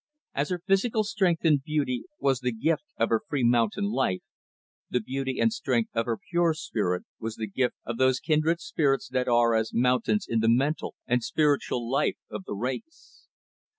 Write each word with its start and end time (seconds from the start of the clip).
As 0.33 0.49
her 0.49 0.59
physical 0.65 1.03
strength 1.03 1.45
and 1.45 1.63
beauty 1.63 2.05
was 2.19 2.39
the 2.39 2.51
gift 2.51 2.85
of 2.97 3.09
her 3.09 3.21
free 3.29 3.43
mountain 3.43 3.83
life, 3.83 4.23
the 4.89 4.99
beauty 4.99 5.37
and 5.39 5.53
strength 5.53 5.91
of 5.93 6.07
her 6.07 6.17
pure 6.31 6.55
spirit 6.55 7.05
was 7.19 7.35
the 7.35 7.45
gift 7.45 7.75
of 7.85 7.99
those 7.99 8.19
kindred 8.19 8.61
spirits 8.61 9.07
that 9.09 9.27
are 9.27 9.53
as 9.53 9.75
mountains 9.75 10.25
in 10.27 10.39
the 10.39 10.49
mental 10.49 10.95
and 11.05 11.23
spiritual 11.23 11.87
life 11.87 12.17
of 12.31 12.45
the 12.45 12.55
race. 12.55 13.27